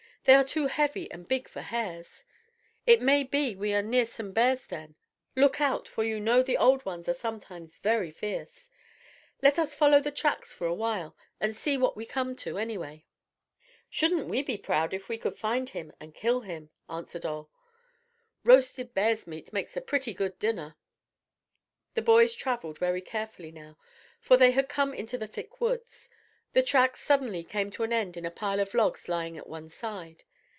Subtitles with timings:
[0.25, 2.25] They are too heavy and big for hares'.
[2.85, 4.93] It may be we are near some bear's den.
[5.35, 8.69] Look out, for you know the old ones are sometimes very fierce.
[9.41, 13.03] Let us follow the tracks for a while and see what we come to, anyway."
[13.89, 17.49] "Shouldn't we be proud if we could find him and kill him?" answered Ole.
[18.45, 20.75] "Roasted bear's meat makes a pretty good dinner."
[21.95, 23.79] The boys travelled very carefully now,
[24.19, 26.11] for they had come into the thick woods.
[26.53, 29.69] The tracks suddenly came to an end at a pile of logs lying at one
[29.69, 30.25] side.